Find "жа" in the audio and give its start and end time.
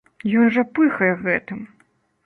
0.55-0.63